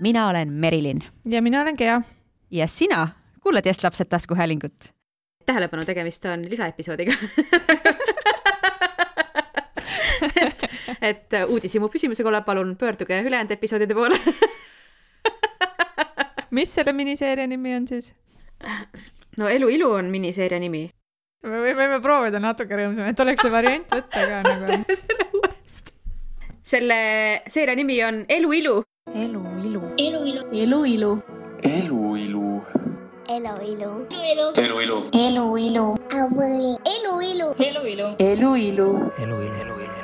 mina 0.00 0.28
olen 0.28 0.52
Merilin. 0.52 1.02
ja 1.24 1.42
mina 1.42 1.62
olen 1.62 1.74
Gea. 1.78 2.02
ja 2.50 2.66
sina 2.66 3.08
kuulad 3.42 3.66
Just 3.66 3.84
lapsed 3.84 4.06
taskuhäälingut. 4.06 4.74
tähelepanu, 5.46 5.84
tegemist 5.84 6.24
on 6.24 6.50
lisaepisoodiga 6.50 7.12
et 11.10 11.26
uudishimu 11.48 11.88
püsimise 11.88 12.22
korral 12.22 12.42
palun 12.42 12.76
pöörduge 12.76 13.22
ülejäänud 13.22 13.50
episoodide 13.50 13.94
poole 13.94 14.18
mis 16.50 16.74
selle 16.74 16.92
miniseeria 16.92 17.46
nimi 17.46 17.76
on 17.76 17.88
siis? 17.88 18.14
no 19.38 19.48
Elu 19.48 19.68
ilu 19.68 19.92
on 19.92 20.04
miniseeria 20.04 20.60
nimi. 20.60 20.90
me 21.42 21.74
võime 21.74 22.00
proovida 22.02 22.38
natuke 22.40 22.76
rõõmsam, 22.76 23.08
et 23.10 23.20
oleks 23.20 23.42
see 23.42 23.52
variant 23.52 23.86
võtta 23.94 24.26
ka 24.28 24.42
nagu. 24.48 24.66
teeme 24.70 24.96
selle 24.96 25.26
uuesti. 25.34 25.92
selle 26.62 26.94
seeria 27.48 27.74
nimi 27.74 28.04
on 28.04 28.24
Elu 28.28 28.52
ilu 28.52 28.82
elu 29.08 29.42
ilu. 29.64 29.82
elu 29.98 30.20
ilu. 30.24 30.42
elu 30.52 30.86
ilu. 30.86 31.12
elu 31.64 32.16
ilu. 32.16 32.52
elu 33.28 33.54
ilu. 33.72 33.96
elu 34.54 34.76
ilu. 34.78 35.06
elu 35.24 35.56
ilu. 35.58 35.86
elu 36.84 37.20
ilu. 37.22 37.48
elu 37.58 37.82
ilu. 37.90 38.08
elu 38.18 38.56
ilu. 38.56 38.88
elu 39.18 39.38
ilu. 39.40 39.56
elu 39.56 39.76
ilu. 39.80 40.00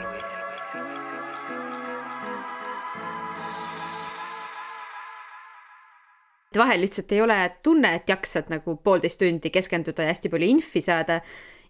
vahel 6.56 6.80
lihtsalt 6.80 7.12
ei 7.12 7.20
ole 7.20 7.36
tunne, 7.62 7.94
et 7.94 8.08
jaksad 8.08 8.48
nagu 8.48 8.78
poolteist 8.80 9.20
tundi 9.20 9.50
keskenduda 9.52 10.06
ja 10.06 10.14
hästi 10.14 10.30
palju 10.32 10.48
infi 10.48 10.80
saada 10.80 11.20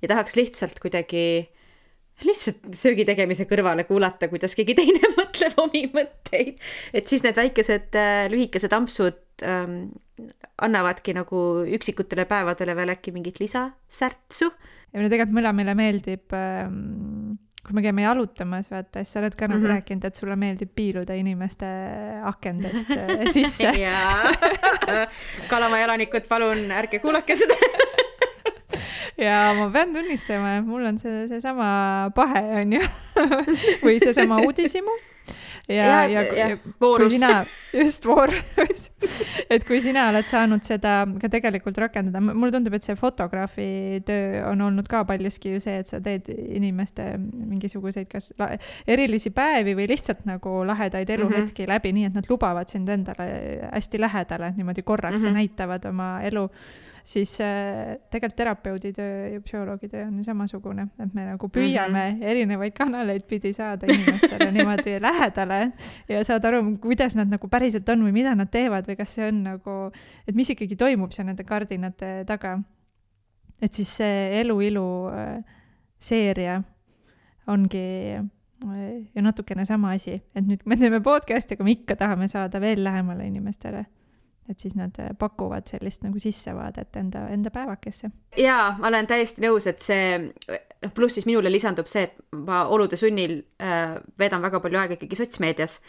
ja 0.03 0.09
tahaks 0.09 0.37
lihtsalt 0.39 0.79
kuidagi 0.79 1.51
lihtsalt 2.25 2.71
söögi 2.73 3.05
tegemise 3.05 3.45
kõrvale 3.51 3.85
kuulata, 3.85 4.31
kuidas 4.31 4.55
keegi 4.57 4.77
teine 4.79 5.03
mõtleb 5.03 5.26
omi 5.65 5.87
mõtteid. 5.95 6.61
et 6.93 7.09
siis 7.09 7.25
need 7.27 7.37
väikesed 7.39 7.97
äh, 7.99 8.27
lühikesed 8.33 8.73
ampsud 8.77 9.47
ähm, 9.47 9.79
annavadki 10.63 11.15
nagu 11.17 11.41
üksikutele 11.77 12.25
päevadele 12.29 12.77
veel 12.77 12.95
äkki 12.95 13.13
mingit 13.13 13.41
lisasärtsu. 13.41 14.51
ja 14.51 14.99
mulle 14.99 15.13
tegelikult 15.13 15.37
mõlemale 15.41 15.77
meeldib 15.79 16.37
ähm, 16.37 17.37
kui 17.67 17.75
me 17.75 17.83
käime 17.83 18.05
jalutamas, 18.05 18.69
vaata, 18.71 19.03
siis 19.03 19.17
sa 19.17 19.21
oled 19.21 19.35
ka 19.35 19.49
nagu 19.49 19.59
mm 19.59 19.65
-hmm. 19.65 19.75
rääkinud, 19.75 20.05
et 20.05 20.15
sulle 20.15 20.37
meeldib 20.37 20.71
piiluda 20.75 21.15
inimeste 21.15 21.67
akendest 22.25 22.91
äh, 22.91 23.27
sisse 23.35 23.73
jaa, 23.87 24.31
Kalamaja 25.51 25.85
elanikud, 25.85 26.29
palun 26.29 26.71
ärge 26.71 26.99
kuulake 27.03 27.37
seda 27.37 27.59
ja 29.27 29.55
ma 29.59 29.71
pean 29.71 29.93
tunnistama, 29.93 30.57
et 30.61 30.67
mul 30.67 30.87
on 30.87 30.99
see, 30.99 31.27
seesama 31.29 32.11
pahe, 32.15 32.43
on 32.63 32.73
ju 32.79 32.83
või 33.85 33.99
seesama 33.99 34.41
uudishimu. 34.47 34.97
Ja, 35.69 35.85
ja, 36.07 36.23
ja, 36.23 36.49
ja, 36.49 36.59
voorus. 36.81 37.13
sina, 37.13 37.45
just 37.81 38.07
voorus 38.07 38.91
et 39.51 39.65
kui 39.67 39.81
sina 39.83 40.07
oled 40.11 40.27
saanud 40.31 40.65
seda 40.67 40.95
ka 41.21 41.31
tegelikult 41.33 41.79
rakendada, 41.81 42.23
mulle 42.27 42.53
tundub, 42.55 42.77
et 42.79 42.87
see 42.87 42.97
fotograafi 42.99 43.69
töö 44.07 44.43
on 44.51 44.65
olnud 44.69 44.89
ka 44.91 45.03
paljuski 45.09 45.57
ju 45.57 45.63
see, 45.63 45.79
et 45.83 45.91
sa 45.91 46.01
teed 46.03 46.29
inimeste 46.31 47.09
mingisuguseid 47.19 48.09
kas 48.11 48.33
erilisi 48.87 49.33
päevi 49.35 49.77
või 49.79 49.89
lihtsalt 49.91 50.25
nagu 50.29 50.59
lahedaid 50.69 51.11
eluhetki 51.11 51.63
mm 51.63 51.67
-hmm. 51.67 51.75
läbi, 51.75 51.95
nii 51.97 52.11
et 52.11 52.19
nad 52.21 52.31
lubavad 52.31 52.73
sind 52.73 52.89
endale 52.89 53.29
hästi 53.73 54.01
lähedale 54.01 54.53
niimoodi 54.57 54.83
korraks 54.83 55.21
mm 55.21 55.23
-hmm. 55.23 55.27
ja 55.27 55.41
näitavad 55.41 55.85
oma 55.91 56.11
elu 56.23 56.49
siis 57.07 57.37
äh, 57.41 57.97
tegelikult 58.11 58.37
terapeudi 58.37 58.91
töö 58.95 59.29
ja 59.31 59.41
psühholoogi 59.41 59.89
töö 59.91 60.09
on 60.09 60.19
ju 60.19 60.25
samasugune, 60.27 60.89
et 60.99 61.15
me 61.15 61.27
nagu 61.29 61.49
püüame 61.49 61.93
mm 61.93 62.17
-hmm. 62.17 62.25
erinevaid 62.33 62.75
kanaleid 62.75 63.27
pidi 63.31 63.53
saada 63.53 63.87
inimestele 63.87 64.51
niimoodi 64.53 64.97
lähedale 65.07 65.73
ja 66.09 66.25
saada 66.25 66.49
aru, 66.49 66.77
kuidas 66.83 67.17
nad 67.17 67.31
nagu 67.31 67.49
päriselt 67.49 67.89
on 67.89 68.03
või 68.09 68.13
mida 68.13 68.35
nad 68.35 68.51
teevad 68.51 68.89
või 68.91 68.97
kas 68.97 69.15
see 69.15 69.29
on 69.29 69.43
nagu, 69.43 69.77
et 70.29 70.35
mis 70.35 70.51
ikkagi 70.51 70.77
toimub 70.77 71.13
seal 71.13 71.27
nende 71.27 71.45
kardinate 71.45 72.25
taga. 72.27 72.59
et 73.63 73.73
siis 73.73 73.97
see 73.97 74.41
Elu 74.41 74.61
ilu 74.61 75.09
äh, 75.09 75.45
seeria 75.99 76.63
ongi 77.47 78.17
äh, 78.17 79.07
ju 79.15 79.23
natukene 79.23 79.65
sama 79.65 79.93
asi, 79.93 80.23
et 80.35 80.45
nüüd 80.45 80.61
me 80.65 80.77
teeme 80.77 81.01
podcast'i, 81.01 81.55
aga 81.55 81.65
me 81.65 81.71
ikka 81.71 81.97
tahame 81.97 82.29
saada 82.29 82.61
veel 82.61 82.85
lähemale 82.85 83.27
inimestele 83.27 83.87
et 84.51 84.63
siis 84.63 84.77
nad 84.79 84.95
äh, 85.03 85.13
pakuvad 85.19 85.67
sellist 85.71 86.05
nagu 86.07 86.21
sissevaadet 86.23 86.97
enda, 87.01 87.27
enda 87.35 87.51
päevakesse. 87.55 88.11
jaa, 88.39 88.77
ma 88.79 88.91
olen 88.91 89.09
täiesti 89.11 89.43
nõus, 89.45 89.67
et 89.71 89.83
see, 89.83 90.19
noh, 90.51 90.93
pluss 90.95 91.19
siis 91.19 91.27
minule 91.29 91.51
lisandub 91.53 91.89
see, 91.91 92.07
et 92.09 92.39
ma 92.47 92.65
olude 92.73 92.99
sunnil 93.01 93.41
äh, 93.63 93.97
veedan 94.19 94.45
väga 94.45 94.61
palju 94.65 94.83
aega 94.83 94.99
ikkagi 94.99 95.19
sotsmeedias 95.19 95.81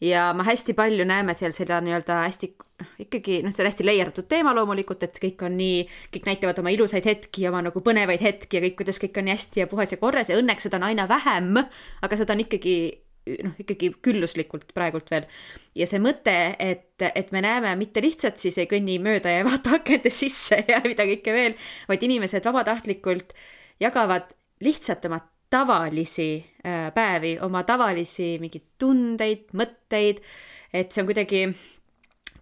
ja 0.00 0.32
ma 0.36 0.46
hästi 0.46 0.74
palju 0.78 1.04
näeme 1.08 1.34
seal 1.34 1.52
seda 1.56 1.80
nii-öelda 1.84 2.20
hästi, 2.26 2.52
noh, 2.82 2.92
ikkagi 3.04 3.40
noh, 3.44 3.54
see 3.54 3.64
on 3.64 3.70
hästi 3.70 3.86
leierdatud 3.86 4.28
teema 4.30 4.54
loomulikult, 4.56 5.02
et 5.06 5.18
kõik 5.22 5.42
on 5.46 5.58
nii, 5.58 5.82
kõik 6.14 6.30
näitavad 6.30 6.62
oma 6.62 6.72
ilusaid 6.74 7.08
hetki, 7.08 7.48
oma 7.50 7.64
nagu 7.66 7.82
põnevaid 7.84 8.22
hetki 8.24 8.58
ja 8.58 8.64
kõik, 8.68 8.78
kuidas 8.82 9.02
kõik 9.02 9.18
on 9.18 9.28
nii 9.28 9.36
hästi 9.36 9.64
ja 9.64 9.68
puhas 9.70 9.92
ja 9.94 10.00
korras 10.00 10.30
ja 10.32 10.38
õnneks 10.38 10.68
seda 10.68 10.80
on 10.80 10.88
aina 10.90 11.08
vähem, 11.10 11.60
aga 12.02 12.20
seda 12.20 12.36
on 12.36 12.46
ikkagi 12.46 12.78
noh, 13.44 13.54
ikkagi 13.60 13.92
külluslikult 14.04 14.72
praegult 14.76 15.10
veel. 15.12 15.28
ja 15.78 15.86
see 15.90 16.00
mõte, 16.02 16.34
et, 16.58 17.06
et 17.08 17.32
me 17.34 17.42
näeme 17.44 17.74
mitte 17.80 18.02
lihtsalt 18.04 18.40
siis 18.40 18.58
ei 18.58 18.70
kõnni 18.70 18.98
mööda 19.02 19.32
ja 19.32 19.42
ei 19.42 19.48
vaata 19.48 19.78
akende 19.78 20.12
sisse 20.14 20.62
ja 20.72 20.82
mida 20.86 21.06
kõike 21.08 21.34
veel, 21.34 21.58
vaid 21.88 22.06
inimesed 22.08 22.44
vabatahtlikult 22.48 23.34
jagavad 23.80 24.30
lihtsalt 24.64 25.04
oma 25.06 25.20
tavalisi 25.50 26.46
äh, 26.66 26.92
päevi, 26.94 27.38
oma 27.40 27.62
tavalisi 27.64 28.36
mingeid 28.42 28.64
tundeid, 28.78 29.48
mõtteid, 29.56 30.20
et 30.74 30.92
see 30.92 31.02
on 31.02 31.08
kuidagi, 31.08 31.44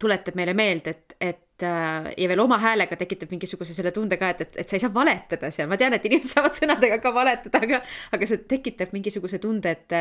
tuletab 0.03 0.39
meile 0.39 0.55
meelde, 0.59 0.97
et, 0.97 1.15
et 1.21 1.67
äh, 1.67 2.09
ja 2.17 2.31
veel 2.31 2.43
oma 2.43 2.59
häälega 2.63 2.99
tekitab 2.99 3.31
mingisuguse 3.33 3.77
selle 3.77 3.93
tunde 3.95 4.19
ka, 4.21 4.33
et, 4.35 4.43
et, 4.49 4.59
et 4.63 4.69
sa 4.69 4.79
ei 4.79 4.83
saa 4.83 4.95
valetada 4.95 5.53
seal, 5.55 5.71
ma 5.71 5.79
tean, 5.81 5.95
et 5.97 6.09
inimesed 6.09 6.35
saavad 6.35 6.59
sõnadega 6.59 6.99
ka 7.05 7.15
valetada, 7.15 7.63
aga, 7.63 7.81
aga 8.17 8.29
see 8.29 8.43
tekitab 8.51 8.97
mingisuguse 8.97 9.41
tunde, 9.43 9.77
et 9.77 9.97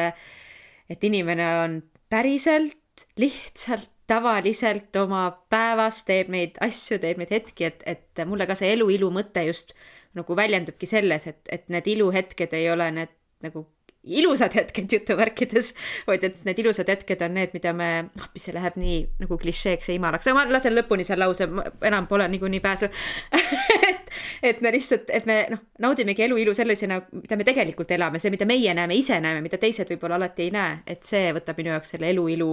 et 0.89 1.03
inimene 1.03 1.49
on 1.63 1.81
päriselt, 2.09 3.05
lihtsalt, 3.19 3.91
tavaliselt 4.07 4.95
oma 5.01 5.27
päevas 5.49 6.03
teeb 6.05 6.29
neid 6.29 6.59
asju, 6.61 6.99
teeb 7.01 7.17
neid 7.17 7.31
hetki, 7.33 7.71
et, 7.71 7.81
et 7.89 8.25
mulle 8.29 8.45
ka 8.45 8.57
see 8.57 8.69
elu 8.75 8.85
ilu 8.93 9.09
mõte 9.13 9.41
just 9.47 9.73
nagu 10.15 10.37
väljendubki 10.37 10.87
selles, 10.87 11.25
et, 11.27 11.41
et 11.51 11.65
need 11.73 11.87
iluhetked 11.95 12.53
ei 12.53 12.69
ole 12.71 12.91
need 12.93 13.15
nagu 13.43 13.65
ilusad 14.05 14.53
hetked 14.53 14.93
jutumärkides, 14.93 15.71
vaid 16.07 16.23
et 16.27 16.37
need 16.45 16.61
ilusad 16.61 16.89
hetked 16.91 17.23
on 17.25 17.33
need, 17.39 17.53
mida 17.57 17.73
me, 17.73 17.89
appi 18.21 18.41
see 18.41 18.53
läheb 18.55 18.77
nii 18.79 18.99
nagu 19.23 19.37
klišeeks 19.41 19.89
ja 19.89 19.97
imalaks, 19.97 20.29
ma 20.37 20.45
lasen 20.49 20.75
lõpuni 20.77 21.07
selle 21.07 21.25
lause, 21.25 21.47
enam 21.89 22.07
pole 22.07 22.27
niikuinii 22.29 22.61
pääsu 22.63 22.91
et, 24.43 24.61
me 24.61 24.71
lihtsalt, 24.75 25.09
et 25.13 25.25
me 25.29 25.37
noh, 25.51 25.61
naudimegi 25.85 26.25
elu 26.27 26.37
ilu 26.43 26.55
sellisena, 26.57 26.99
mida 27.11 27.37
me 27.39 27.47
tegelikult 27.47 27.91
elame, 27.91 28.19
see, 28.19 28.33
mida 28.33 28.47
meie 28.49 28.73
näeme, 28.77 28.97
ise 28.97 29.19
näeme, 29.23 29.43
mida 29.45 29.59
teised 29.61 29.91
võib-olla 29.93 30.19
alati 30.19 30.47
ei 30.47 30.53
näe, 30.55 30.79
et 30.87 31.03
see 31.07 31.31
võtab 31.35 31.61
minu 31.61 31.73
jaoks 31.75 31.95
selle 31.95 32.11
elu 32.13 32.27
ilu 32.35 32.51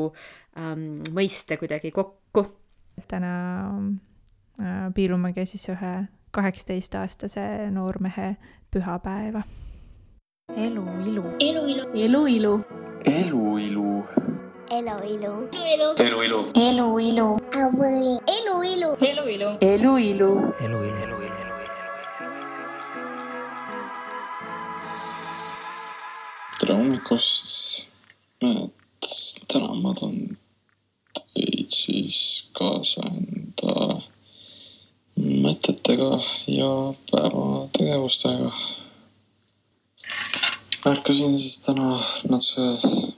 ähm, 0.58 1.02
mõiste 1.14 1.58
kuidagi 1.60 1.92
kokku. 1.94 2.46
täna 3.08 3.34
äh, 4.60 4.88
piilumegi 4.94 5.46
siis 5.46 5.68
ühe 5.72 5.92
kaheksateistaastase 6.32 7.70
noormehe 7.72 8.36
pühapäeva 8.72 9.42
elu 10.56 10.84
ilu. 11.06 11.24
elu 11.40 11.62
ilu. 11.68 11.84
elu 11.94 12.26
ilu. 12.28 12.52
elu 13.04 13.58
ilu. 13.58 14.04
elu 14.70 14.96
ilu. 15.12 15.32
elu 15.56 16.18
ilu. 16.20 16.40
elu 16.66 17.00
ilu. 17.00 17.28
elu 17.46 17.78
ilu. 17.80 18.18
elu 18.26 18.58
ilu. 18.64 18.90
elu 19.00 19.24
ilu. 19.28 19.50
elu 19.60 19.98
ilu. 19.98 20.30
elu 20.60 20.78
ilu. 20.84 21.02
tere 21.02 21.20
hommikust. 21.28 21.51
Et 28.50 29.10
täna 29.48 29.74
ma 29.82 29.94
toon 29.98 30.36
teid 31.34 31.70
siis 31.74 32.20
kaasa 32.58 33.04
enda 33.10 33.74
mõtetega 35.16 36.12
ja 36.48 36.70
päevategevustega 37.10 38.52
ärkasin 40.86 41.38
siis 41.38 41.58
täna 41.58 41.88
natuke 42.28 42.64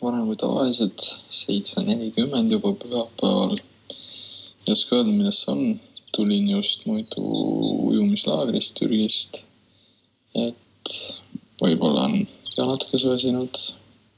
varem 0.03 0.27
kui 0.29 0.37
tavaliselt, 0.37 1.01
seitse 1.29 1.83
nelikümmend 1.83 2.51
juba 2.53 2.73
pühapäeval. 2.81 3.56
ei 4.67 4.73
oska 4.73 4.97
öelda, 4.97 5.12
millest 5.12 5.45
see 5.45 5.53
on. 5.53 5.81
tulin 6.17 6.51
just 6.51 6.85
muidu 6.87 7.23
ujumislaagrist 7.89 8.77
Türgist. 8.79 9.45
et 10.35 10.93
võib-olla 11.62 12.05
on 12.05 12.29
ja 12.56 12.67
natuke 12.67 12.99
söösinud, 12.99 13.59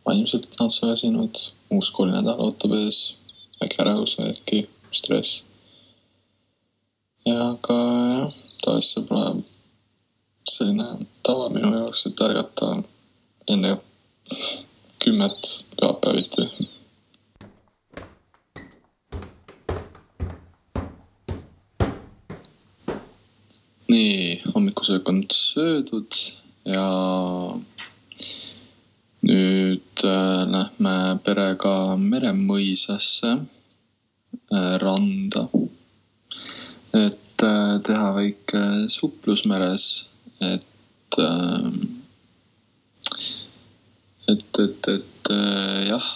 vaimselt 0.06 0.48
natuke 0.60 0.76
söösinud, 0.78 1.42
uus 1.70 1.90
koolinädal 1.90 2.40
ootab 2.46 2.76
ees, 2.78 3.00
väike 3.60 3.82
ärevus, 3.84 4.16
väike 4.18 4.66
stress. 4.92 5.42
ja 7.26 7.36
aga 7.50 7.76
jah, 8.18 8.34
tavaliselt 8.62 8.92
see 8.92 9.06
pole 9.08 9.30
selline 10.50 11.06
tava 11.26 11.48
minu 11.50 11.72
jaoks, 11.74 12.06
et 12.06 12.24
ärgata 12.28 12.70
enne 13.50 13.76
kümmet 15.02 15.52
pühapäeviti 15.74 16.46
nii, 23.88 24.42
hommikusöök 24.54 25.08
on 25.08 25.24
söödud 25.32 26.12
ja 26.64 26.86
lähme 30.06 30.94
perega 31.24 31.96
Meremõisasse 32.00 33.32
äh, 33.36 34.74
randa, 34.82 35.46
et 36.96 37.46
äh, 37.46 37.72
teha 37.86 38.10
väike 38.16 38.62
suplus 38.92 39.44
meres, 39.50 40.06
et 40.40 41.18
äh, 41.18 41.70
et, 44.26 44.58
et, 44.58 44.88
et 44.90 45.34
jah 45.86 46.06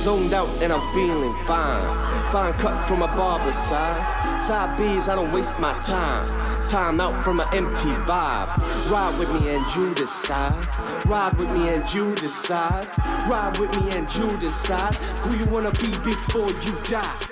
Zoned 0.00 0.32
out 0.32 0.48
and 0.62 0.72
I'm 0.72 0.94
feeling 0.94 1.34
fine. 1.44 2.32
Fine 2.32 2.54
cut 2.54 2.88
from 2.88 3.02
a 3.02 3.06
barber's 3.06 3.54
side. 3.54 4.40
Side 4.40 4.78
B's, 4.78 5.10
I 5.10 5.14
don't 5.14 5.30
waste 5.30 5.58
my 5.58 5.78
time. 5.80 6.26
Time 6.64 7.02
out 7.02 7.22
from 7.22 7.38
an 7.40 7.48
empty 7.52 7.90
vibe. 8.08 8.48
Ride 8.90 9.18
with 9.18 9.30
me 9.30 9.50
and 9.50 9.76
you 9.76 9.92
decide. 9.94 10.56
Ride 11.04 11.36
with 11.36 11.50
me 11.50 11.68
and 11.68 11.92
you 11.92 12.14
decide. 12.14 12.88
Ride 13.28 13.58
with 13.58 13.76
me 13.76 13.90
and 13.90 14.14
you 14.14 14.34
decide 14.38 14.94
who 14.94 15.36
you 15.36 15.44
wanna 15.52 15.70
be 15.72 15.90
before 16.02 16.48
you 16.48 16.74
die. 16.88 17.26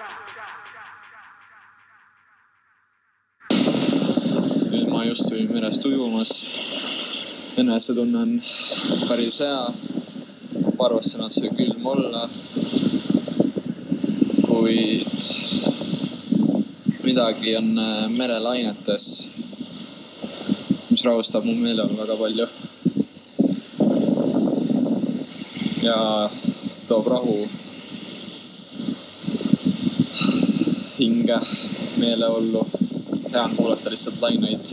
ma 9.08 9.16
just. 9.16 9.97
Et 10.78 11.32
see 11.32 11.50
külm 11.50 11.86
olla. 11.86 12.28
kuid 14.46 15.22
midagi 17.04 17.56
on 17.56 17.78
äh, 17.78 18.08
merelainetes, 18.10 19.28
mis 20.90 21.04
rahustab 21.04 21.44
mu 21.44 21.54
meeleolu 21.54 21.98
väga 21.98 22.16
palju. 22.16 22.46
ja 25.82 26.30
toob 26.88 27.06
rahu 27.06 27.48
hinge, 30.98 31.38
meeleollu. 31.98 32.66
hea 33.32 33.42
on 33.44 33.56
kuulata 33.56 33.90
lihtsalt 33.90 34.20
laineid 34.22 34.66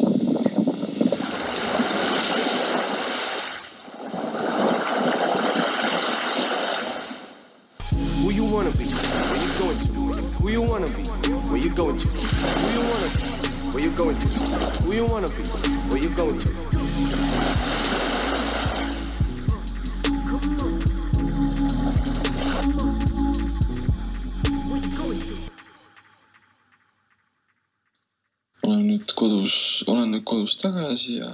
Who 8.25 8.31
you 8.31 8.44
wanna 8.55 8.71
be? 8.71 8.85
Where 8.85 9.41
you 9.43 9.51
going 9.59 9.79
to? 9.79 9.87
Who 10.39 10.49
you 10.49 10.61
wanna 10.61 10.87
be? 10.87 11.03
Where 11.51 11.61
you 11.61 11.69
going 11.75 11.97
to? 11.97 12.07
Who 12.07 12.67
you 12.75 12.83
wanna 12.89 13.09
be? 13.11 13.19
Where 13.71 13.83
you 13.83 13.91
going 13.91 14.17
to? 14.17 14.27
Who 14.85 14.93
you 14.93 15.05
wanna 15.05 15.27
be? 15.27 15.43
Where 15.89 16.01
you 16.01 16.09
going 16.15 16.39
to? 16.39 16.51
olen 28.63 28.87
nüüd 28.87 29.11
kodus, 29.15 29.83
olen 29.87 30.11
nüüd 30.11 30.23
kodus 30.25 30.55
tagasi 30.57 31.19
ja 31.19 31.29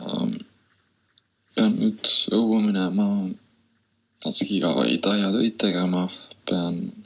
pean 1.56 1.78
nüüd 1.78 2.10
õue 2.34 2.60
minema 2.66 3.08
natuke 4.26 4.50
igavaid 4.58 5.06
aiatöid 5.14 5.56
tegema. 5.62 6.10
pean 6.46 7.01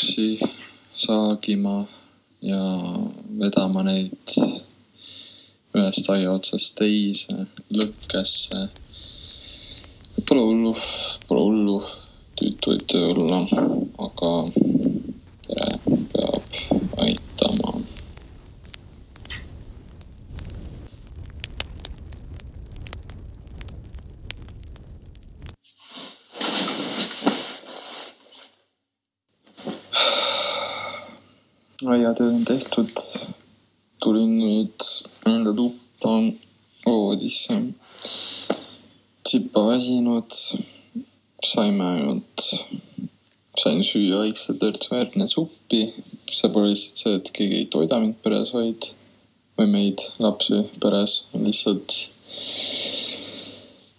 oksi 0.00 0.40
saagima 0.96 1.84
ja 2.40 2.60
vedama 3.38 3.82
neid 3.84 4.32
ühest 5.76 6.08
aia 6.14 6.32
otsast 6.32 6.72
teise 6.78 7.36
lõkkesse. 7.76 8.62
Pole 10.24 10.46
hullu, 10.48 10.72
pole 11.28 11.44
hullu, 11.50 11.76
tüütu 12.40 12.72
võib 12.72 12.88
töö 12.94 13.12
olla, 13.12 13.44
aga 14.08 14.32
pere 15.44 15.68
peab 16.16 16.60
aitama. 17.04 17.80
Aiatöö 31.86 32.26
on 32.26 32.44
tehtud. 32.44 32.90
tulin 34.02 34.38
nüüd 34.40 34.80
enda 35.26 35.52
tuppa 35.52 36.08
voodisse. 36.86 37.54
tsipa 39.24 39.66
väsinud. 39.66 40.30
saime 41.46 41.84
ainult, 41.84 42.40
sain 43.62 43.84
süüa 43.84 44.20
väikse 44.20 44.54
törtsväärne 44.54 45.26
suppi. 45.26 45.94
see 46.32 46.50
pole 46.52 46.70
lihtsalt 46.70 46.96
see, 47.02 47.14
et 47.16 47.30
keegi 47.36 47.56
ei 47.56 47.66
toida 47.66 48.00
mind 48.00 48.18
peres, 48.24 48.52
vaid 48.54 48.92
või 49.58 49.68
meid, 49.76 50.04
lapsi 50.18 50.62
peres, 50.82 51.24
lihtsalt 51.34 51.96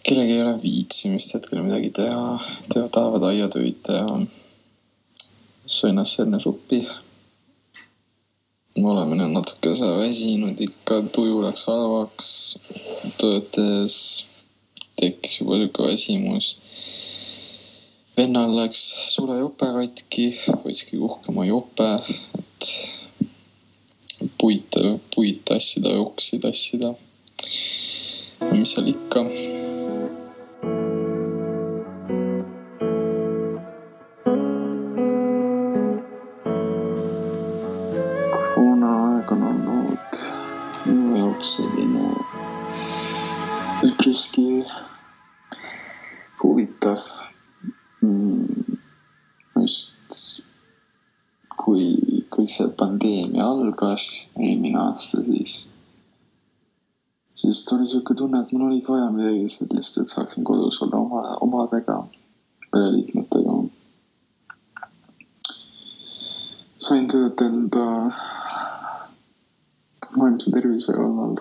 kellelgi 0.04 0.33
ei 0.33 0.42
ole 0.42 0.54
viitsimist 0.63 1.33
hetkel 1.36 1.62
midagi 1.66 1.89
teha, 1.98 2.39
teevad, 2.74 2.92
tahavad 2.95 3.30
aiatöid 3.31 3.81
teha. 3.88 4.22
sõin 5.72 6.01
äsja 6.01 6.25
suppi. 6.44 6.81
Me 8.77 8.88
oleme 8.88 9.18
nüüd 9.19 9.33
natukese 9.35 9.88
väsinud 10.00 10.59
ikka, 10.63 11.01
tuju 11.13 11.41
läks 11.44 11.65
halvaks. 11.68 12.27
tööd 13.19 13.50
tehes 13.56 13.95
tekkis 15.00 15.39
juba 15.41 15.59
sihuke 15.59 15.88
väsimus. 15.89 16.47
vennal 18.18 18.56
läks 18.56 18.81
sule 19.12 19.39
jope 19.41 19.68
katki, 19.77 20.27
võtski 20.63 21.00
uhkema 21.07 21.45
jope, 21.50 21.89
et 22.39 22.69
puid, 24.39 24.79
puid 25.15 25.41
tassida, 25.45 25.95
oksi 26.06 26.39
tassida. 26.39 26.94
mis 28.51 28.71
seal 28.73 28.88
ikka 28.91 29.27
üpriski 43.83 44.64
huvitav 46.44 47.02
mm,. 48.02 48.78
just 49.61 50.42
kui 51.61 51.90
kõik 52.33 52.50
see 52.50 52.69
pandeemia 52.78 53.45
algas 53.45 54.07
eelmine 54.38 54.80
aasta, 54.81 55.21
siis, 55.26 55.57
siis 57.42 57.66
tuli 57.69 57.90
sihuke 57.90 58.18
tunne, 58.18 58.42
et 58.42 58.54
mul 58.54 58.69
oligi 58.69 58.90
vaja 58.90 59.11
midagi 59.14 59.52
sellist, 59.57 60.02
et 60.02 60.09
saaksin 60.09 60.47
kodus 60.47 60.81
olla 60.81 61.04
oma, 61.06 61.21
omadega, 61.45 62.00
pereliikmetega 62.71 63.59
sain 66.81 67.06
tööd 67.07 67.42
enda 67.45 67.85
vaimse 70.18 70.52
tervise 70.52 70.95
kallal. 70.97 71.38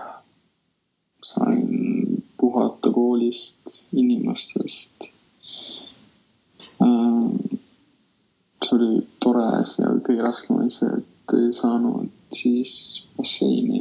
Puhata 2.60 2.92
koolist, 2.92 3.88
inimestest. 3.92 4.94
see 8.64 8.76
oli 8.76 8.90
tore 9.24 9.44
aga 9.48 9.94
kõige 10.04 10.22
raskem 10.22 10.58
oli 10.60 10.72
see, 10.74 10.98
et 11.00 11.32
ei 11.38 11.52
saanud 11.56 12.10
siis 12.36 12.72
basseini. 13.16 13.80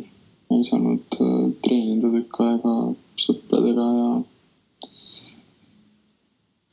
ei 0.56 0.64
saanud 0.66 1.18
äh, 1.26 1.42
treenida 1.66 2.10
tükk 2.14 2.40
aega 2.46 2.76
sõpradega 3.24 3.88
ja 3.98 4.08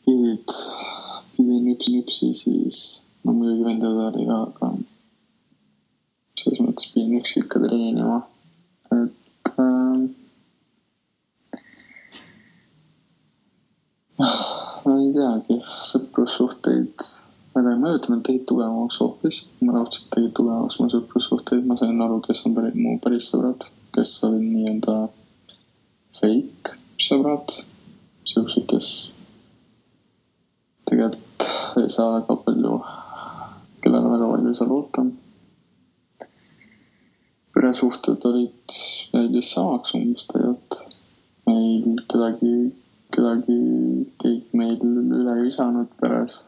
pidid, 0.07 0.55
pidin 1.35 1.67
üksi, 1.75 1.97
üksi 2.05 2.31
siis, 2.43 2.79
no 3.25 3.35
muidugi 3.35 3.67
vendadel 3.67 4.07
oli 4.07 4.29
ka, 4.31 4.39
aga 4.53 4.71
selles 6.39 6.63
mõttes 6.63 6.93
pidin 6.95 7.19
üksi 7.19 7.43
ikka 7.43 7.65
treenima, 7.67 8.23
et 8.95 9.53
äh, 9.59 10.07
ma 14.19 14.95
ei 14.97 15.09
teagi, 15.13 15.57
sõprussuhteid 15.91 17.07
ei 18.07 18.13
mõjutanud, 18.13 18.27
tegid 18.27 18.47
tugevamaks 18.49 18.99
hoopis, 19.03 19.37
ma 19.61 19.73
raudselt 19.75 20.09
tegid 20.15 20.33
tugevamaks 20.39 20.79
mu 20.81 20.89
sõprussuhteid, 20.93 21.67
ma 21.67 21.77
sain 21.81 22.01
aru, 22.03 22.21
kes 22.25 22.45
on 22.47 22.55
päri, 22.57 22.73
mu 22.79 22.99
päris 23.03 23.31
sõbrad, 23.33 23.67
kes 23.97 24.13
olid 24.29 24.45
nii-öelda 24.47 24.97
fake 26.21 26.77
sõbrad, 27.03 27.53
siuksed, 28.27 28.67
kes 28.71 28.91
ei 31.77 31.89
saa 31.93 32.13
väga 32.15 32.37
palju, 32.47 32.79
kellele 33.83 34.13
väga 34.15 34.29
palju 34.33 34.49
ei 34.53 34.59
saa 34.59 34.69
loota. 34.71 35.07
peresuhted 37.57 38.25
olid 38.29 38.75
vist 39.35 39.55
samaks 39.55 39.95
umbes 39.97 40.27
tegelikult. 40.31 40.97
meil 41.47 42.01
kedagi, 42.11 42.55
kedagi, 43.15 43.59
keegi 44.21 44.59
meil 44.61 44.77
üle 44.83 45.39
ei 45.39 45.47
visanud 45.49 45.89
peres. 46.01 46.45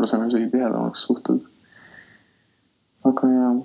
Võib-olla 0.00 0.08
saime 0.08 0.28
isegi 0.30 0.48
tihedamaks 0.54 1.02
suhted. 1.04 1.44
aga 3.04 3.28
jah 3.28 3.58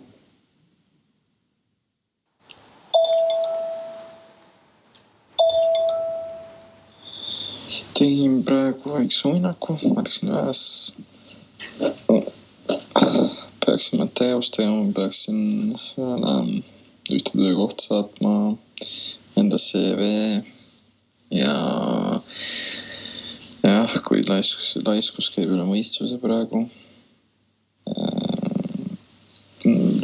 tegin 7.96 8.42
praegu 8.44 8.92
väikse 8.98 9.30
uinaku, 9.30 9.78
läksin 9.96 10.32
üles. 10.34 10.62
peaksin 13.66 14.00
Matteost 14.00 14.58
tegema, 14.58 14.92
peaksin 14.96 15.40
ühele 15.76 16.36
ühte 17.16 17.32
töökohta 17.32 17.88
saatma 17.88 18.34
enda 19.40 19.60
CV 19.60 20.02
ja 21.32 21.56
jah, 21.56 22.20
kuid 24.04 24.30
laiskus, 24.30 24.76
laiskus 24.86 25.30
käib 25.34 25.54
üle 25.56 25.66
mõistuse 25.68 26.20
praegu. 26.22 26.66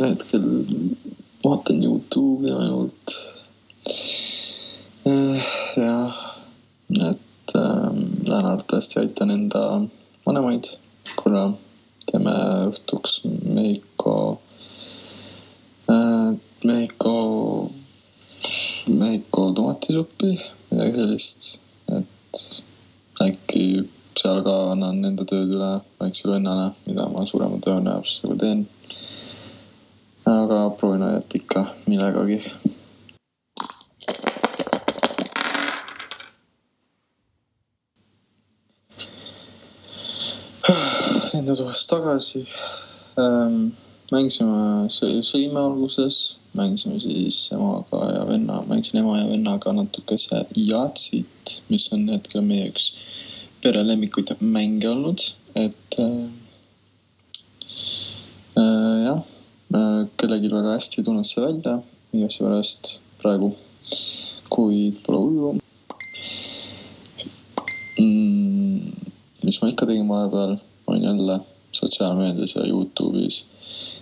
hetkel 0.01 0.45
vaatan 1.43 1.83
Youtube'i 1.83 2.53
ainult. 2.55 3.17
jah, 5.77 6.21
et 7.09 7.55
äh, 7.55 7.89
lähen 8.27 8.47
arvatavasti 8.51 8.99
aitan 8.99 9.31
enda 9.31 9.61
vanemaid, 10.25 10.69
korra 11.15 11.49
teeme 12.05 12.33
õhtuks 12.69 13.21
Mehhiko 13.25 14.15
Mehhiko, 16.63 17.71
Mehhiko 18.87 19.51
tomatisuppi, 19.57 20.35
midagi 20.69 20.99
sellist, 20.99 21.47
et 21.97 22.41
äkki 23.25 23.63
seal 24.19 24.43
ka 24.45 24.70
annan 24.83 25.11
enda 25.11 25.25
tööd 25.29 25.51
üle 25.53 25.71
väiksele 26.01 26.37
vennale, 26.37 26.71
mida 26.87 27.05
ma 27.13 27.25
suurema 27.29 27.59
tõenäosusega 27.61 28.37
teen. 28.41 28.67
aga 30.31 30.57
proovin 30.77 31.03
aidata 31.05 31.37
ikka 31.37 31.61
millegagi 31.89 32.37
enda 41.37 41.55
toast 41.57 41.89
tagasi 41.89 42.45
ähm,. 43.19 43.71
mängisime, 44.11 44.89
sõime 45.23 45.59
alguses, 45.61 46.37
mängisime 46.53 46.99
siis 46.99 47.45
emaga 47.55 48.01
ja 48.11 48.25
venna, 48.27 48.57
mängisin 48.67 48.99
ema 48.99 49.21
ja 49.21 49.29
vennaga 49.29 49.71
natukese 49.73 50.43
Yatsit, 50.57 51.61
mis 51.69 51.87
on 51.95 52.09
hetkel 52.11 52.43
meie 52.43 52.67
üks 52.73 52.91
pere 53.61 53.83
lemmikuid 53.85 54.33
mänge 54.41 54.89
olnud, 54.89 55.21
et 55.55 55.97
äh, 55.99 56.25
äh, 58.57 58.97
jah 59.05 59.21
äh,, 59.75 60.07
kellelgi 60.17 60.49
väga 60.51 60.75
hästi 60.77 61.01
ei 61.01 61.05
tulnud 61.05 61.27
see 61.29 61.43
välja, 61.43 61.77
millegipärast 62.11 62.95
praegu, 63.21 63.51
kuid 64.49 64.97
pole 65.05 65.21
hullu 65.21 65.53
mm,. 67.99 68.91
mis 69.45 69.61
ma 69.61 69.71
ikka 69.71 69.85
tegin 69.89 70.09
vahepeal, 70.09 70.57
on 70.87 71.03
jälle 71.03 71.39
sotsiaalmeedias 71.71 72.55
ja 72.55 72.67
Youtube'is. 72.67 73.45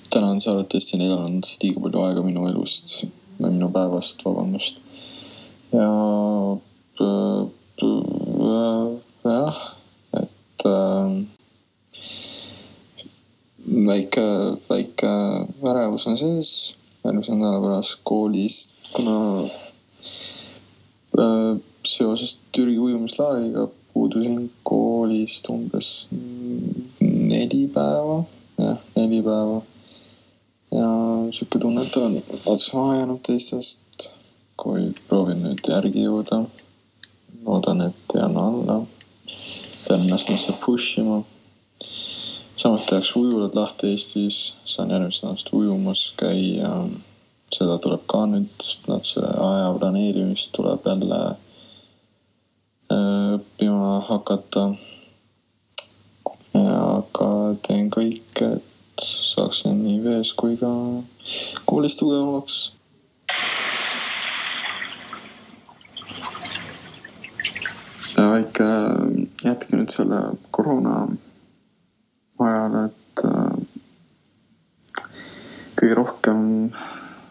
täna 0.09 0.31
on 0.31 0.41
see 0.41 0.51
arvatavasti 0.53 0.97
neelanud 0.97 1.51
liiga 1.61 1.83
palju 1.83 2.05
aega 2.07 2.25
minu 2.25 2.47
elust 2.49 2.95
või 3.41 3.51
minu 3.57 3.69
päevast, 3.75 4.23
vabandust. 4.25 4.81
ja 5.75 5.91
et 6.99 7.05
äh, 7.05 8.98
väike, 13.87 14.25
väike 14.69 15.13
ärevus 15.69 16.07
on 16.07 16.17
sees 16.17 16.51
järgmise 17.03 17.35
nädala 17.35 17.61
pärast 17.63 17.99
koolis, 18.03 18.73
kuna 18.93 19.43
äh, 21.19 21.57
seoses 21.83 22.39
Türgi 22.51 22.79
ujumislaagriga 22.79 23.67
puudusin 23.93 24.51
koolist 24.63 25.49
umbes 25.49 26.09
neli 26.99 27.67
päeva, 27.73 28.23
jah, 28.57 28.77
neli 28.95 29.21
päeva. 29.23 29.61
ja 30.71 30.87
sihuke 31.31 31.59
tunne, 31.59 31.81
et 31.81 31.95
olen 31.97 32.23
otsa 32.45 32.77
maha 32.77 32.95
jäänud 32.95 33.21
teistest, 33.25 34.11
kuid 34.57 34.99
proovin 35.07 35.41
nüüd 35.43 35.71
järgi 35.73 36.05
jõuda. 36.05 36.43
loodan, 37.45 37.81
et 37.81 38.15
jään 38.15 38.37
alla. 38.37 38.81
Pean 39.89 40.01
ennast 40.05 40.29
natuke 40.29 40.53
push 40.65 40.99
ima. 41.01 41.23
samuti 42.57 42.85
tehakse 42.89 43.19
ujulad 43.19 43.55
lahti 43.57 43.87
Eestis, 43.93 44.37
saan 44.65 44.91
järgmisest 44.93 45.23
aastast 45.23 45.53
ujumas 45.59 46.01
käia. 46.21 46.73
seda 47.55 47.77
tuleb 47.81 48.03
ka 48.11 48.19
nüüd, 48.29 48.65
natuke 48.87 49.25
aja 49.49 49.73
planeerimist 49.79 50.51
tuleb 50.53 50.85
jälle 50.91 51.21
äh, 52.93 53.29
õppima 53.37 53.93
hakata. 54.09 54.65
aga 56.99 57.29
teen 57.65 57.89
kõik, 57.93 58.43
et 58.45 59.05
saaksin 59.33 59.81
nii 59.83 60.03
vees 60.03 60.33
kui 60.37 60.57
ka 60.61 60.73
koolis 61.65 61.97
tugevamaks. 61.97 62.59
väike 68.29 68.65
jätk 69.43 69.71
nüüd 69.73 69.91
selle 69.93 70.21
koroona 70.55 70.95
ajal, 72.39 72.77
et 72.85 73.23
äh, 73.27 73.53
kõige 75.79 75.95
rohkem 75.99 76.41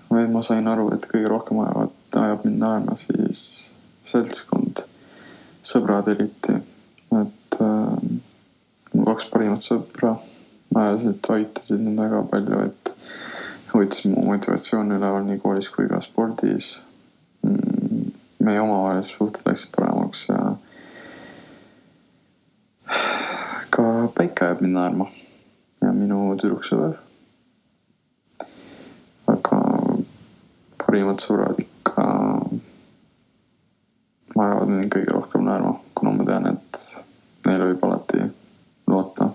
või 0.09 0.29
ma 0.33 0.43
sain 0.45 0.69
aru, 0.69 0.89
et 0.95 1.09
kõige 1.11 1.29
rohkem 1.33 1.61
ajavad, 1.65 1.95
ajab 2.23 2.47
mind 2.47 2.65
naerma 2.65 2.97
siis 3.01 3.43
seltskond, 4.09 4.87
sõbrad 5.65 6.09
eriti, 6.15 6.57
et 7.21 7.61
äh, 7.65 7.99
mu 8.95 9.05
kaks 9.09 9.29
parimat 9.33 9.65
sõpra 9.65 10.15
ajasid, 10.77 11.21
aitasid 11.35 11.83
mind 11.85 12.01
väga 12.01 12.23
palju, 12.31 12.63
et 12.69 12.95
hoidsid 13.75 14.13
mu 14.13 14.25
motivatsiooni 14.31 14.97
üleval 14.97 15.27
nii 15.27 15.41
koolis 15.43 15.69
kui 15.73 15.89
ka 15.91 16.01
spordis 16.05 16.79
mm,. 17.45 18.09
meie 18.45 18.61
omavahelised 18.63 19.13
suhted 19.13 19.45
läksid 19.49 19.75
paremaks 19.77 20.25
ja 20.31 20.39
ka 23.75 24.08
päike 24.19 24.45
ajab 24.45 24.61
mind 24.65 24.75
naerma 24.75 25.05
ja 25.83 25.93
minu 25.95 26.35
tüdruksõber. 26.41 26.97
aga 29.31 29.59
parimad 30.83 31.23
sõbrad 31.23 31.61
ikka 31.63 32.07
ajavad 34.35 34.73
mind 34.73 34.91
kõige 34.95 35.15
rohkem 35.15 35.45
naerma, 35.47 35.77
kuna 35.95 36.17
ma 36.17 36.27
tean, 36.27 36.49
et 36.51 36.83
neile 37.47 37.71
võib 37.71 37.85
alati 37.87 38.25
loota. 38.91 39.31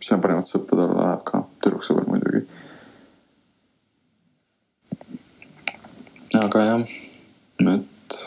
see 0.00 0.16
on 0.16 0.24
parimat 0.24 0.50
sõpradele 0.50 0.98
läheb 0.98 1.22
ka, 1.30 1.44
tüdruksõber 1.62 2.10
muidugi. 2.10 2.42
aga 6.42 6.64
jah, 6.66 6.88
et 7.76 8.18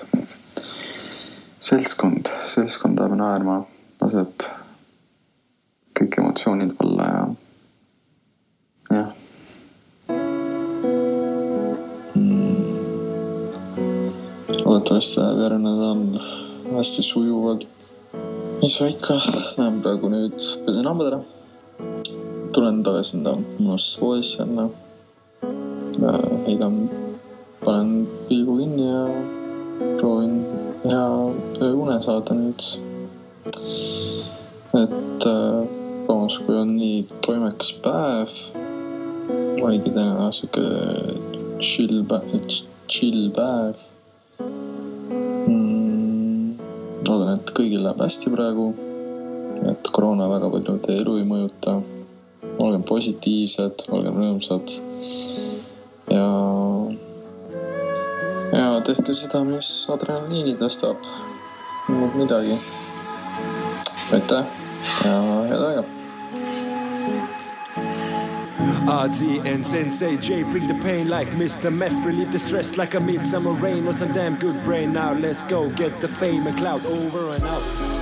seltskond, 1.60 2.32
seltskond 2.56 3.00
ajab 3.04 3.20
naerma, 3.20 3.66
laseb 4.00 4.37
läheb 15.48 15.64
järgmine 15.64 15.72
nädal 15.72 16.78
hästi 16.78 17.04
sujuvalt. 17.04 17.68
mis 18.62 18.82
ma 18.82 18.88
ikka, 18.88 19.16
lähen 19.58 19.82
praegu 19.82 20.10
nüüd 20.10 20.40
pesen 20.66 20.88
hambad 20.88 21.08
ära. 21.08 21.20
tulen 22.54 22.84
tagasi 22.84 23.18
enda 23.18 23.38
munast 23.60 24.02
voodisse 24.02 24.44
jälle. 24.44 24.70
heidan, 26.48 26.90
panen 27.64 28.08
pilgu 28.28 28.58
kinni 28.58 28.88
ja 28.88 29.08
proovin 30.00 30.46
hea 30.84 31.08
ööune 31.62 32.02
saada 32.04 32.34
nüüd. 32.34 32.62
et 34.84 35.26
äh, 35.26 35.68
vabandust, 36.08 36.46
kui 36.46 36.56
on 36.56 36.76
nii 36.78 37.06
toimekas 37.26 37.74
päev, 37.84 38.32
oligi 39.64 39.96
täna 39.96 40.32
sihuke 40.32 40.66
chill 41.60 42.04
päev, 42.10 42.50
chill 42.92 43.30
päev 43.32 43.76
kõigil 47.78 47.86
läheb 47.86 48.02
hästi 48.02 48.32
praegu. 48.34 48.74
et 49.70 49.90
koroona 49.92 50.28
väga 50.30 50.50
palju 50.50 50.78
teie 50.82 51.02
elu 51.02 51.18
ei 51.18 51.26
mõjuta. 51.26 51.82
olgem 52.60 52.84
positiivsed, 52.84 53.86
olgem 53.90 54.18
rõõmsad 54.18 54.72
ja, 56.10 56.28
ja 58.54 58.82
tehke 58.82 59.14
seda, 59.14 59.44
mis 59.44 59.88
adrenaliini 59.94 60.56
tõstab. 60.58 60.98
muud 61.90 62.16
midagi. 62.16 62.58
aitäh 64.12 64.46
ja 65.06 65.22
head 65.52 65.62
aega 65.70 65.97
RD 68.88 69.46
and 69.46 69.68
Sensei 69.68 70.16
J 70.16 70.44
bring 70.44 70.66
the 70.66 70.74
pain 70.76 71.10
like 71.10 71.32
Mr. 71.32 71.74
Meth 71.74 72.06
Relieve 72.06 72.32
the 72.32 72.40
stress 72.40 72.78
like 72.78 72.96
a 72.96 73.02
midsummer 73.02 73.52
rain 73.52 73.86
or 73.86 73.92
some 73.92 74.14
damn 74.14 74.38
good 74.38 74.64
brain 74.64 74.94
Now 74.94 75.12
let's 75.12 75.44
go 75.44 75.70
get 75.72 76.00
the 76.00 76.08
fame 76.08 76.48
and 76.48 76.58
cloud 76.58 76.86
over 76.86 77.36
and 77.36 77.44
out 77.44 77.97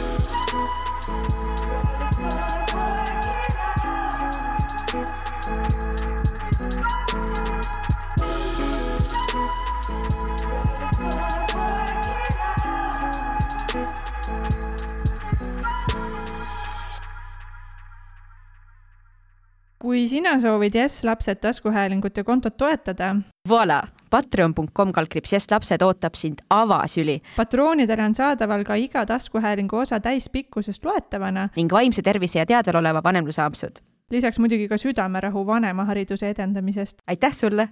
kui 19.95 20.09
sina 20.11 20.33
soovid 20.43 20.75
Jess 20.75 21.03
lapsed 21.07 21.39
taskuhäälingut 21.39 22.17
ja 22.17 22.23
kontot 22.23 22.57
toetada, 22.57 23.15
Voila, 23.49 23.83
patreon.com 24.09 24.91
kaldkriips 24.91 25.33
Jess 25.33 25.51
lapsed 25.51 25.81
ootab 25.81 26.17
sind 26.19 26.41
avasüli 26.49 27.21
patroonidele 27.37 28.03
on 28.03 28.15
saadaval 28.15 28.65
ka 28.67 28.75
iga 28.75 29.05
taskuhäälingu 29.05 29.77
osa 29.85 29.99
täispikkusest 29.99 30.83
loetavana, 30.85 31.47
ning 31.55 31.71
vaimse 31.71 32.01
tervise 32.03 32.41
ja 32.41 32.45
teadvel 32.45 32.81
oleva 32.81 33.03
vanemluse 33.03 33.41
ampsud. 33.41 33.79
lisaks 34.11 34.39
muidugi 34.39 34.67
ka 34.67 34.77
südamerahu 34.77 35.45
vanemahariduse 35.47 36.29
edendamisest. 36.29 36.97
aitäh 37.07 37.33
sulle! 37.33 37.69